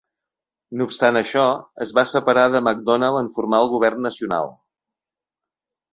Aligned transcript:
No 0.79 0.87
obstant 0.89 1.19
això, 1.19 1.43
es 1.85 1.93
va 1.99 2.05
separar 2.13 2.47
de 2.55 2.63
MacDonald 2.69 3.21
en 3.23 3.31
formar 3.39 3.63
el 3.67 3.73
govern 3.77 4.03
nacional. 4.11 4.53